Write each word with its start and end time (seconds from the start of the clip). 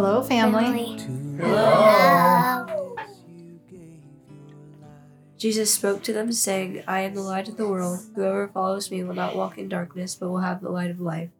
Hello, 0.00 0.22
family. 0.22 0.96
Hello. 1.40 2.94
Jesus 5.36 5.74
spoke 5.74 6.04
to 6.04 6.12
them, 6.12 6.30
saying, 6.30 6.84
I 6.86 7.00
am 7.00 7.14
the 7.14 7.20
light 7.20 7.48
of 7.48 7.56
the 7.56 7.66
world. 7.66 7.98
Whoever 8.14 8.46
follows 8.46 8.92
me 8.92 9.02
will 9.02 9.16
not 9.16 9.34
walk 9.34 9.58
in 9.58 9.68
darkness, 9.68 10.14
but 10.14 10.28
will 10.28 10.38
have 10.38 10.60
the 10.60 10.68
light 10.68 10.92
of 10.92 11.00
life. 11.00 11.30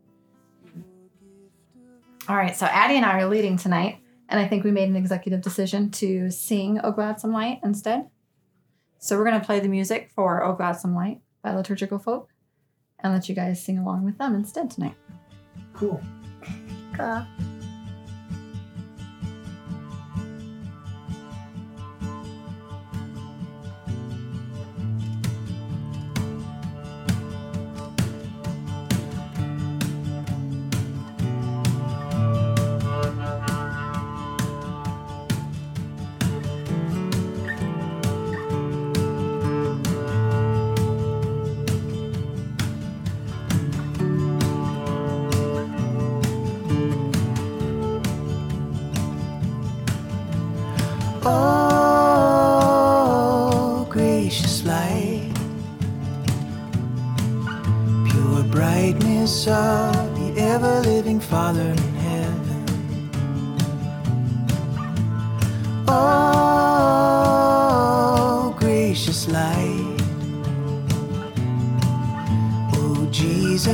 All 2.29 2.35
right, 2.35 2.57
so 2.57 2.67
Addie 2.67 2.97
and 2.97 3.05
I 3.05 3.21
are 3.21 3.29
leading 3.29 3.59
tonight, 3.59 4.01
and 4.29 4.41
I 4.41 4.49
think 4.49 4.65
we 4.65 4.73
made 4.73 4.89
an 4.89 4.97
executive 4.97 5.41
decision 5.41 5.93
to 5.93 6.29
sing 6.29 6.81
oh 6.83 6.89
O 6.89 6.91
Gracious 6.91 7.23
Light 7.23 7.61
instead. 7.63 8.11
So 8.99 9.17
we're 9.17 9.25
going 9.25 9.39
to 9.39 9.47
play 9.47 9.61
the 9.61 9.69
music 9.69 10.11
for 10.17 10.43
oh 10.43 10.51
O 10.51 10.55
Gracious 10.57 10.85
Light 10.85 11.21
by 11.45 11.55
Liturgical 11.55 12.01
Folk 12.01 12.29
and 12.99 13.13
let 13.13 13.29
you 13.29 13.37
guys 13.37 13.63
sing 13.65 13.79
along 13.79 14.05
with 14.05 14.19
them 14.19 14.35
instead 14.35 14.69
tonight. 14.69 14.97
Cool. 15.75 16.03
Cool. 16.97 17.25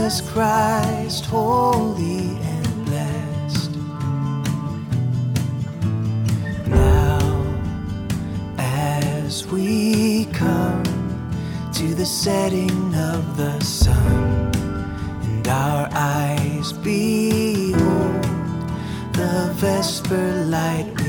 Jesus 0.04 0.20
Christ, 0.32 1.24
holy 1.24 2.36
and 2.36 2.84
blessed. 2.84 3.70
Now, 6.66 7.18
as 8.58 9.46
we 9.46 10.26
come 10.26 10.84
to 11.72 11.94
the 11.94 12.04
setting 12.04 12.94
of 12.94 13.38
the 13.38 13.58
sun, 13.60 14.52
and 15.22 15.48
our 15.48 15.88
eyes 15.92 16.74
behold 16.74 18.24
the 19.14 19.52
vesper 19.54 20.44
light, 20.44 21.03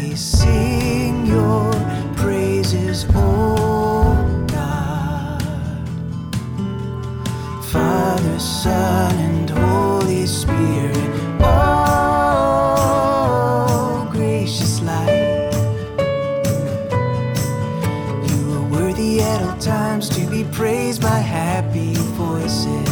are 19.19 19.23
at 19.23 19.41
all 19.41 19.57
times 19.57 20.09
to 20.09 20.25
be 20.27 20.43
praised 20.51 21.01
by 21.01 21.19
happy 21.19 21.93
voices. 22.17 22.89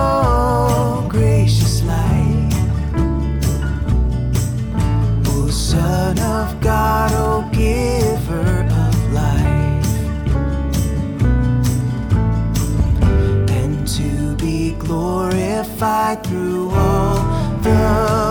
Oh, 0.00 1.06
gracious 1.08 1.82
light. 1.84 2.52
O 5.26 5.48
Son 5.50 6.18
of 6.18 6.60
God, 6.60 7.12
O 7.12 7.48
Giver 7.52 8.66
of 8.84 9.12
life. 9.12 9.86
And 13.50 13.86
to 13.88 14.36
be 14.36 14.72
glorified 14.72 16.24
through 16.24 16.70
all 16.70 17.16
the 17.62 18.27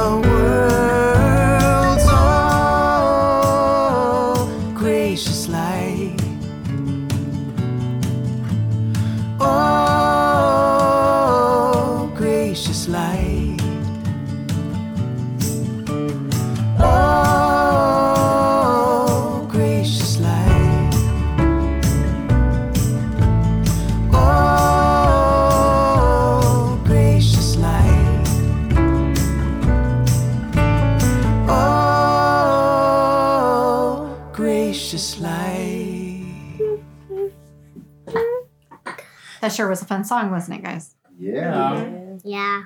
That 39.48 39.54
sure 39.54 39.70
was 39.70 39.82
a 39.82 39.86
fun 39.86 40.04
song, 40.04 40.30
wasn't 40.30 40.60
it, 40.60 40.64
guys? 40.66 40.94
Yeah. 41.18 42.18
Yeah. 42.26 42.64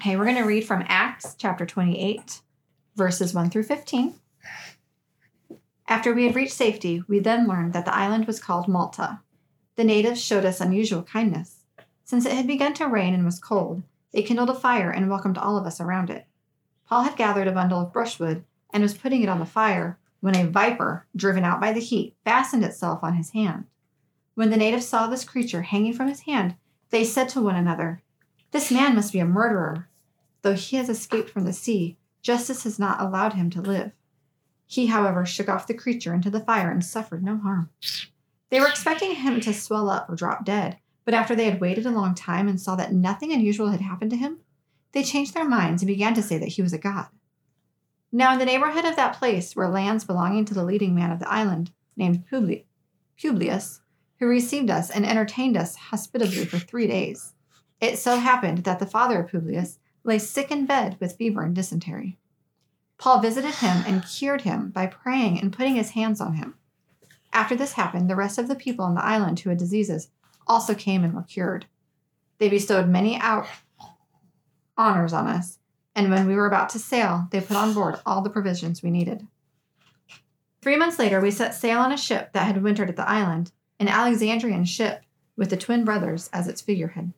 Okay, 0.00 0.16
we're 0.16 0.24
going 0.24 0.34
to 0.38 0.42
read 0.42 0.66
from 0.66 0.82
Acts 0.88 1.36
chapter 1.38 1.64
28, 1.64 2.40
verses 2.96 3.32
1 3.32 3.48
through 3.48 3.62
15. 3.62 4.12
After 5.86 6.12
we 6.12 6.26
had 6.26 6.34
reached 6.34 6.54
safety, 6.54 7.04
we 7.06 7.20
then 7.20 7.46
learned 7.46 7.74
that 7.74 7.84
the 7.84 7.94
island 7.94 8.26
was 8.26 8.40
called 8.40 8.66
Malta. 8.66 9.20
The 9.76 9.84
natives 9.84 10.20
showed 10.20 10.44
us 10.44 10.60
unusual 10.60 11.04
kindness. 11.04 11.58
Since 12.02 12.26
it 12.26 12.32
had 12.32 12.48
begun 12.48 12.74
to 12.74 12.88
rain 12.88 13.14
and 13.14 13.24
was 13.24 13.38
cold, 13.38 13.84
they 14.10 14.24
kindled 14.24 14.50
a 14.50 14.54
fire 14.56 14.90
and 14.90 15.08
welcomed 15.08 15.38
all 15.38 15.56
of 15.56 15.64
us 15.64 15.80
around 15.80 16.10
it. 16.10 16.26
Paul 16.88 17.04
had 17.04 17.14
gathered 17.14 17.46
a 17.46 17.52
bundle 17.52 17.82
of 17.82 17.92
brushwood 17.92 18.42
and 18.72 18.82
was 18.82 18.98
putting 18.98 19.22
it 19.22 19.28
on 19.28 19.38
the 19.38 19.46
fire 19.46 19.96
when 20.18 20.34
a 20.34 20.48
viper, 20.48 21.06
driven 21.14 21.44
out 21.44 21.60
by 21.60 21.72
the 21.72 21.78
heat, 21.78 22.16
fastened 22.24 22.64
itself 22.64 23.04
on 23.04 23.14
his 23.14 23.30
hand. 23.30 23.66
When 24.36 24.50
the 24.50 24.58
natives 24.58 24.86
saw 24.86 25.06
this 25.06 25.24
creature 25.24 25.62
hanging 25.62 25.94
from 25.94 26.08
his 26.08 26.20
hand, 26.20 26.56
they 26.90 27.04
said 27.04 27.30
to 27.30 27.40
one 27.40 27.56
another, 27.56 28.02
This 28.50 28.70
man 28.70 28.94
must 28.94 29.14
be 29.14 29.18
a 29.18 29.24
murderer. 29.24 29.88
Though 30.42 30.52
he 30.52 30.76
has 30.76 30.90
escaped 30.90 31.30
from 31.30 31.44
the 31.44 31.54
sea, 31.54 31.96
justice 32.20 32.64
has 32.64 32.78
not 32.78 33.00
allowed 33.00 33.32
him 33.32 33.48
to 33.48 33.62
live. 33.62 33.92
He, 34.66 34.88
however, 34.88 35.24
shook 35.24 35.48
off 35.48 35.66
the 35.66 35.72
creature 35.72 36.12
into 36.12 36.28
the 36.28 36.40
fire 36.40 36.70
and 36.70 36.84
suffered 36.84 37.24
no 37.24 37.38
harm. 37.38 37.70
They 38.50 38.60
were 38.60 38.68
expecting 38.68 39.14
him 39.14 39.40
to 39.40 39.54
swell 39.54 39.88
up 39.88 40.10
or 40.10 40.16
drop 40.16 40.44
dead, 40.44 40.76
but 41.06 41.14
after 41.14 41.34
they 41.34 41.46
had 41.46 41.58
waited 41.58 41.86
a 41.86 41.90
long 41.90 42.14
time 42.14 42.46
and 42.46 42.60
saw 42.60 42.76
that 42.76 42.92
nothing 42.92 43.32
unusual 43.32 43.68
had 43.70 43.80
happened 43.80 44.10
to 44.10 44.18
him, 44.18 44.40
they 44.92 45.02
changed 45.02 45.32
their 45.32 45.48
minds 45.48 45.80
and 45.80 45.88
began 45.88 46.12
to 46.12 46.22
say 46.22 46.36
that 46.36 46.48
he 46.48 46.62
was 46.62 46.74
a 46.74 46.78
god. 46.78 47.06
Now, 48.12 48.34
in 48.34 48.38
the 48.38 48.44
neighborhood 48.44 48.84
of 48.84 48.96
that 48.96 49.16
place 49.16 49.56
were 49.56 49.66
lands 49.66 50.04
belonging 50.04 50.44
to 50.44 50.54
the 50.54 50.64
leading 50.64 50.94
man 50.94 51.10
of 51.10 51.20
the 51.20 51.32
island, 51.32 51.70
named 51.96 52.26
Publi- 52.30 52.64
Publius, 53.18 53.80
who 54.18 54.26
received 54.26 54.70
us 54.70 54.90
and 54.90 55.04
entertained 55.04 55.56
us 55.56 55.76
hospitably 55.76 56.44
for 56.44 56.58
three 56.58 56.86
days. 56.86 57.32
It 57.80 57.98
so 57.98 58.18
happened 58.18 58.58
that 58.58 58.78
the 58.78 58.86
father 58.86 59.20
of 59.20 59.30
Publius 59.30 59.78
lay 60.04 60.18
sick 60.18 60.50
in 60.50 60.66
bed 60.66 60.96
with 61.00 61.16
fever 61.16 61.42
and 61.42 61.54
dysentery. 61.54 62.16
Paul 62.98 63.20
visited 63.20 63.56
him 63.56 63.84
and 63.86 64.06
cured 64.06 64.42
him 64.42 64.70
by 64.70 64.86
praying 64.86 65.40
and 65.40 65.52
putting 65.52 65.76
his 65.76 65.90
hands 65.90 66.20
on 66.20 66.34
him. 66.34 66.54
After 67.32 67.54
this 67.54 67.72
happened, 67.72 68.08
the 68.08 68.16
rest 68.16 68.38
of 68.38 68.48
the 68.48 68.54
people 68.54 68.84
on 68.84 68.94
the 68.94 69.04
island 69.04 69.40
who 69.40 69.50
had 69.50 69.58
diseases 69.58 70.08
also 70.46 70.74
came 70.74 71.04
and 71.04 71.12
were 71.12 71.22
cured. 71.22 71.66
They 72.38 72.48
bestowed 72.48 72.88
many 72.88 73.18
out 73.18 73.46
honors 74.78 75.12
on 75.12 75.26
us, 75.26 75.58
and 75.94 76.10
when 76.10 76.26
we 76.26 76.34
were 76.34 76.46
about 76.46 76.68
to 76.70 76.78
sail, 76.78 77.26
they 77.30 77.40
put 77.40 77.56
on 77.56 77.74
board 77.74 77.98
all 78.06 78.22
the 78.22 78.30
provisions 78.30 78.82
we 78.82 78.90
needed. 78.90 79.26
Three 80.62 80.76
months 80.76 80.98
later, 80.98 81.20
we 81.20 81.30
set 81.30 81.54
sail 81.54 81.80
on 81.80 81.92
a 81.92 81.96
ship 81.96 82.32
that 82.32 82.46
had 82.46 82.62
wintered 82.62 82.88
at 82.88 82.96
the 82.96 83.08
island, 83.08 83.52
an 83.78 83.88
Alexandrian 83.88 84.64
ship 84.64 85.02
with 85.36 85.50
the 85.50 85.56
twin 85.56 85.84
brothers 85.84 86.30
as 86.32 86.48
its 86.48 86.60
figurehead. 86.60 87.12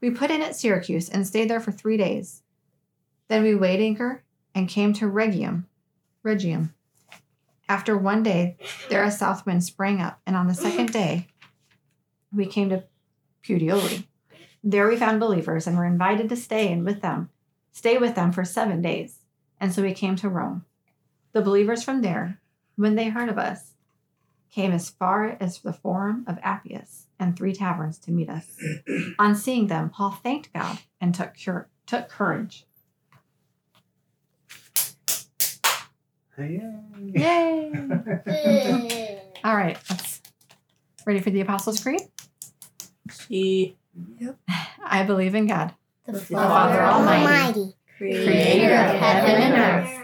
We 0.00 0.10
put 0.10 0.30
in 0.30 0.42
at 0.42 0.54
Syracuse 0.54 1.08
and 1.08 1.26
stayed 1.26 1.48
there 1.48 1.60
for 1.60 1.72
three 1.72 1.96
days. 1.96 2.42
Then 3.28 3.42
we 3.42 3.54
weighed 3.54 3.80
anchor 3.80 4.22
and 4.54 4.68
came 4.68 4.92
to 4.94 5.08
Rhegium. 5.08 5.64
Rhegium. 6.22 6.74
After 7.68 7.96
one 7.96 8.22
day, 8.22 8.56
there 8.90 9.02
a 9.02 9.10
south 9.10 9.46
wind 9.46 9.64
sprang 9.64 10.00
up, 10.00 10.20
and 10.26 10.36
on 10.36 10.46
the 10.46 10.54
second 10.54 10.92
day, 10.92 11.28
we 12.34 12.46
came 12.46 12.68
to 12.68 12.84
Puteoli. 13.42 14.04
There 14.62 14.88
we 14.88 14.96
found 14.96 15.20
believers 15.20 15.66
and 15.66 15.76
were 15.76 15.86
invited 15.86 16.28
to 16.28 16.36
stay 16.36 16.70
in 16.70 16.84
with 16.84 17.00
them, 17.00 17.30
stay 17.72 17.96
with 17.96 18.14
them 18.14 18.32
for 18.32 18.44
seven 18.44 18.82
days. 18.82 19.20
And 19.60 19.72
so 19.72 19.82
we 19.82 19.94
came 19.94 20.16
to 20.16 20.28
Rome. 20.28 20.64
The 21.32 21.42
believers 21.42 21.82
from 21.82 22.02
there, 22.02 22.40
when 22.76 22.94
they 22.94 23.08
heard 23.08 23.28
of 23.28 23.38
us, 23.38 23.73
came 24.54 24.70
as 24.70 24.88
far 24.88 25.36
as 25.40 25.58
the 25.58 25.72
Forum 25.72 26.24
of 26.28 26.38
Appius 26.40 27.06
and 27.18 27.36
three 27.36 27.52
taverns 27.52 27.98
to 27.98 28.12
meet 28.12 28.30
us. 28.30 28.56
On 29.18 29.34
seeing 29.34 29.66
them, 29.66 29.90
Paul 29.90 30.12
thanked 30.12 30.52
God 30.52 30.78
and 31.00 31.12
took, 31.12 31.32
cur- 31.44 31.66
took 31.86 32.08
courage. 32.08 32.64
Yeah. 36.38 36.78
Yay! 37.00 37.72
All 39.44 39.56
right, 39.56 39.78
let's 39.90 40.20
ready 41.04 41.20
for 41.20 41.30
the 41.30 41.40
Apostles' 41.40 41.80
Creed. 41.80 42.00
See, 43.10 43.76
I 44.84 45.02
believe 45.04 45.34
in 45.34 45.46
God, 45.46 45.74
the 46.06 46.18
Father 46.18 46.82
Almighty, 46.82 47.74
creator 47.98 48.74
of 48.74 48.96
heaven 48.96 49.42
and 49.42 49.54
earth. 49.54 50.03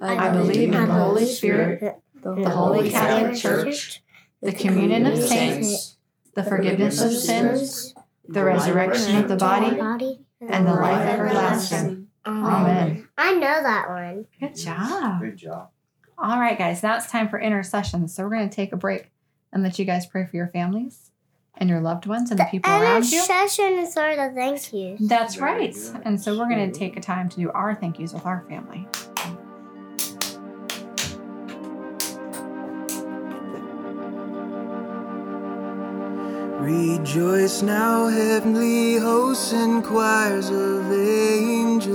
I 0.00 0.30
believe 0.30 0.72
in 0.72 0.86
the 0.86 0.86
Holy 0.86 1.26
Spirit, 1.26 1.96
the 2.22 2.50
Holy 2.50 2.90
Catholic 2.90 3.36
Church, 3.36 4.02
the 4.40 4.52
communion 4.52 5.06
of 5.06 5.18
saints, 5.18 5.96
the 6.34 6.42
forgiveness 6.42 7.00
of 7.00 7.12
sins, 7.12 7.94
the 8.26 8.44
resurrection 8.44 9.16
of 9.16 9.28
the 9.28 9.36
body, 9.36 9.78
and 10.40 10.66
the 10.66 10.74
life 10.74 11.08
everlasting. 11.08 12.08
Amen. 12.26 13.08
I 13.18 13.34
know 13.34 13.40
that 13.40 13.88
one. 13.88 14.26
Good 14.40 14.56
job. 14.56 15.20
Good 15.20 15.36
job. 15.36 15.68
All 16.16 16.38
right, 16.38 16.56
guys, 16.56 16.82
now 16.82 16.96
it's 16.96 17.10
time 17.10 17.28
for 17.28 17.40
intercession. 17.40 18.08
So 18.08 18.24
we're 18.24 18.36
going 18.36 18.48
to 18.48 18.54
take 18.54 18.72
a 18.72 18.76
break 18.76 19.10
and 19.52 19.62
let 19.62 19.78
you 19.78 19.84
guys 19.84 20.06
pray 20.06 20.24
for 20.24 20.36
your 20.36 20.48
families 20.48 21.10
and 21.56 21.68
your 21.68 21.80
loved 21.80 22.06
ones 22.06 22.30
and 22.30 22.40
the 22.40 22.44
people 22.44 22.70
around 22.70 23.04
you. 23.10 23.18
Intercession 23.18 23.78
is 23.78 23.92
sort 23.92 24.18
of 24.18 24.34
thank 24.34 24.72
you. 24.72 24.96
That's 25.00 25.38
right. 25.38 25.76
And 26.04 26.20
so 26.20 26.38
we're 26.38 26.48
going 26.48 26.70
to 26.70 26.78
take 26.78 26.96
a 26.96 27.00
time 27.00 27.28
to 27.28 27.36
do 27.36 27.50
our 27.50 27.74
thank 27.74 27.98
yous 27.98 28.12
with 28.12 28.24
our 28.26 28.44
family. 28.48 28.88
Rejoice 36.64 37.60
now, 37.60 38.06
heavenly 38.06 38.96
hosts 38.96 39.52
and 39.52 39.84
choirs 39.84 40.48
of 40.48 40.90
angels, 40.90 41.92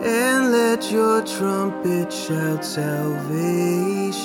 and 0.00 0.52
let 0.52 0.92
your 0.92 1.20
trumpet 1.24 2.12
shout 2.12 2.64
salvation 2.64 4.24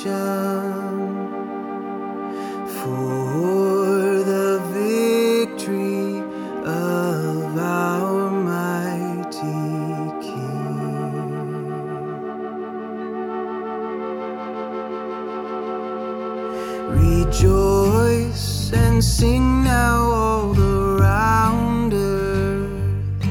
Sing 19.02 19.64
now 19.64 20.12
all 20.12 20.60
around 20.60 21.94
earth, 21.94 23.26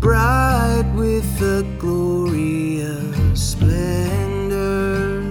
bright 0.00 0.90
with 0.94 1.38
the 1.38 1.66
glorious 1.78 3.40
splendor. 3.50 5.22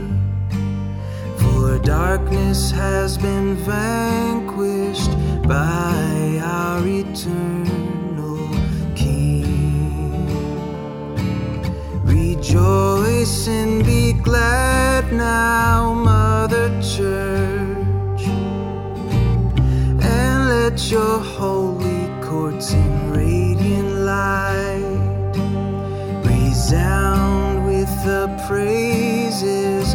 For 1.37 1.79
darkness 1.79 2.69
has 2.69 3.17
been 3.17 3.55
vanquished 3.57 5.11
by 5.47 6.39
our 6.43 6.85
eternal 6.85 8.47
King. 8.95 10.27
Rejoice 12.03 13.47
and 13.47 13.83
be 13.83 14.13
glad 14.13 15.11
now, 15.11 15.93
your 20.91 21.19
holy 21.19 22.07
courts 22.21 22.71
in 22.71 23.11
radiant 23.11 23.91
light. 24.05 25.33
Resound 26.23 27.65
with 27.65 27.89
the 28.05 28.27
praises 28.47 29.86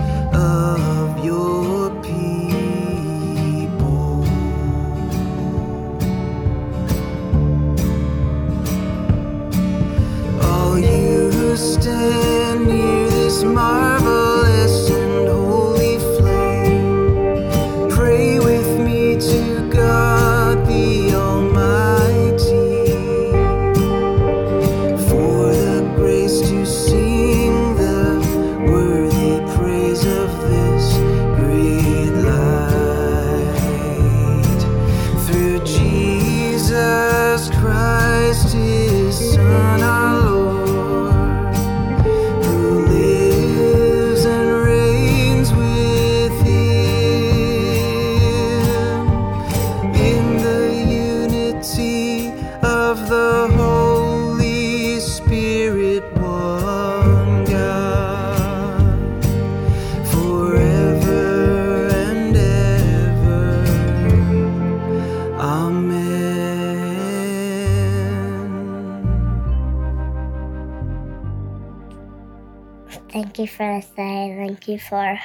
Thank 73.11 73.39
you 73.39 73.47
for 73.47 73.81
the 73.81 73.87
day. 73.97 74.35
Thank 74.39 74.69
you 74.69 74.79
for 74.79 75.19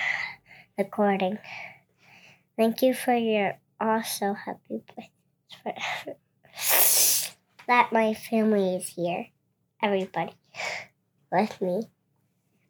recording. 0.78 1.38
Thank 2.58 2.82
you 2.82 2.94
for 2.94 3.14
your 3.16 3.58
also 3.80 4.34
happy 4.34 4.82
birthday. 4.96 5.12
that 7.68 7.92
my 7.92 8.14
family 8.14 8.76
is 8.76 8.88
here. 8.90 9.28
Everybody 9.82 10.34
with 11.32 11.62
me. 11.62 11.82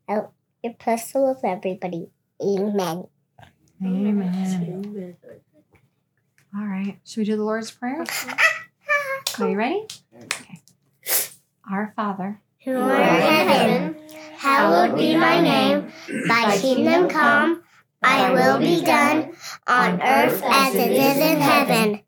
I, 0.10 0.22
you're 0.63 0.74
blessed 0.74 1.16
with 1.16 1.44
everybody. 1.44 2.10
Amen. 2.42 3.08
Amen. 3.84 5.18
All 6.56 6.66
right. 6.66 6.98
Should 7.06 7.20
we 7.20 7.25
do 7.25 7.38
the 7.38 7.44
Lord's 7.44 7.72
Prayer? 7.72 8.04
Are 9.39 9.50
you 9.50 9.58
ready? 9.58 9.86
Okay. 10.24 10.62
Our 11.70 11.94
Father, 11.96 12.42
Who 12.63 12.80
art 12.80 13.00
in 13.00 13.48
heaven, 13.48 13.97
hallowed 14.48 14.98
be 14.98 15.13
thy 15.13 15.42
name. 15.42 15.92
Thy 16.27 16.58
kingdom 16.58 17.10
come, 17.10 17.63
thy 18.01 18.32
will 18.32 18.60
be 18.60 18.82
done, 18.82 19.36
on 19.68 20.01
earth 20.01 20.42
as 20.44 20.75
it 20.75 20.92
is 20.92 21.18
in 21.18 21.42
heaven. 21.42 22.01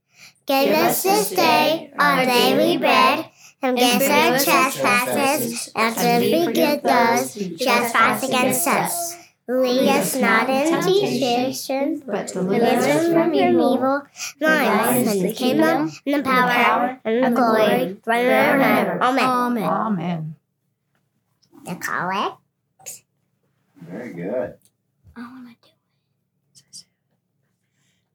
Give 0.45 0.73
us 0.73 1.03
this 1.03 1.29
day 1.29 1.91
our 1.99 2.25
daily 2.25 2.77
bread, 2.77 3.25
and 3.61 3.77
forgive 3.77 4.11
our 4.11 4.39
trespasses, 4.39 5.71
as 5.75 6.21
we 6.21 6.45
forgive 6.45 6.81
those 6.81 7.35
who 7.35 7.57
trespass 7.57 8.23
against 8.23 8.67
us. 8.67 9.17
Lead 9.47 9.89
us 9.89 10.15
not 10.15 10.47
into 10.49 10.81
temptation, 10.81 12.03
but 12.05 12.13
but 12.13 12.27
deliver 12.27 12.65
deliver 12.65 12.81
us 12.85 13.07
from 13.13 13.33
evil. 13.33 14.03
Thine 14.39 14.97
is 14.97 15.21
the 15.21 15.33
kingdom, 15.33 15.91
and 16.05 16.15
the 16.15 16.23
power, 16.23 16.99
and 17.03 17.25
the 17.25 17.31
glory, 17.31 17.97
forever 18.03 18.61
and 18.61 18.87
ever. 18.87 19.03
Amen. 19.03 19.63
Amen. 19.63 20.28
The 21.69 21.75
collect. 21.75 22.37
Very 23.81 24.13
good. 24.13 24.55
I 25.15 25.21
want 25.21 25.47
to 25.47 25.53
do 25.53 25.69
it. 26.63 26.83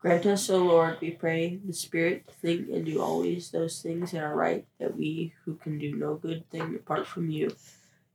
Grant 0.01 0.27
us, 0.27 0.51
O 0.51 0.59
Lord, 0.59 0.99
we 1.01 1.13
pray, 1.13 1.61
the 1.65 1.73
Spirit 1.73 2.27
to 2.27 2.35
think 2.35 2.69
and 2.69 2.85
do 2.85 3.01
always 3.01 3.51
those 3.51 3.81
things 3.81 4.11
that 4.11 4.23
are 4.23 4.35
right, 4.35 4.67
that 4.79 4.97
we 4.97 5.33
who 5.45 5.55
can 5.55 5.79
do 5.79 5.95
no 5.95 6.15
good 6.17 6.51
thing 6.51 6.75
apart 6.75 7.07
from 7.07 7.31
you, 7.31 7.55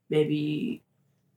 may 0.09 0.23
be 0.23 0.83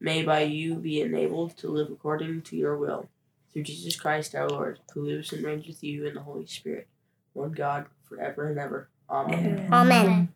may 0.01 0.23
by 0.25 0.41
you 0.41 0.75
be 0.75 1.01
enabled 1.01 1.57
to 1.59 1.69
live 1.69 1.91
according 1.91 2.43
to 2.43 2.57
your 2.57 2.77
will. 2.77 3.09
Through 3.53 3.63
Jesus 3.63 3.97
Christ 3.97 4.35
our 4.35 4.49
Lord, 4.49 4.81
who 4.93 5.07
lives 5.07 5.33
and 5.33 5.45
reigns 5.45 5.67
with 5.67 5.83
you 5.85 6.07
in 6.07 6.15
the 6.15 6.21
Holy 6.21 6.47
Spirit, 6.47 6.89
one 7.35 7.53
God, 7.53 7.87
forever 8.09 8.49
and 8.49 8.59
ever. 8.59 8.89
Amen. 9.09 9.69
Amen. 9.73 10.35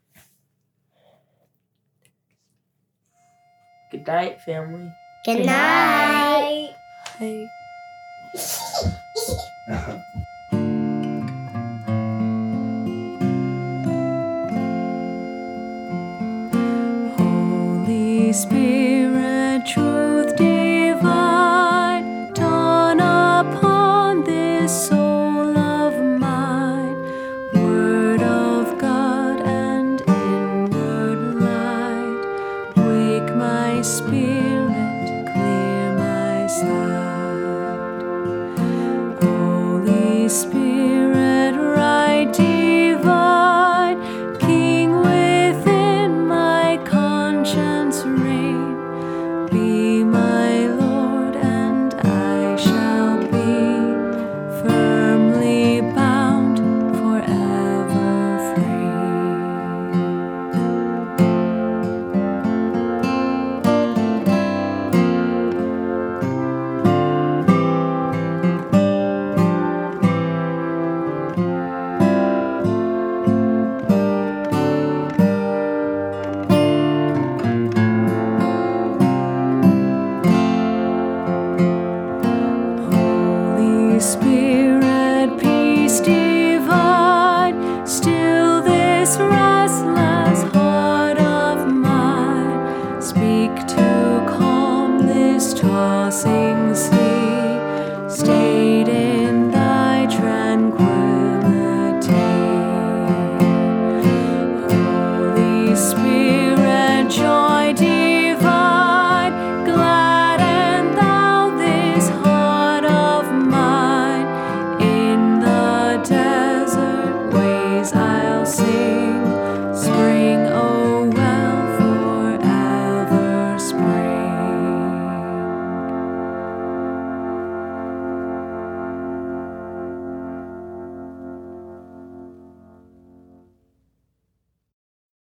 Good 3.90 4.06
night, 4.06 4.40
family. 4.40 4.92
Good 5.24 5.46
night. 5.46 6.74
Bye. 7.20 7.50
Holy 17.16 18.32
Spirit. 18.32 19.05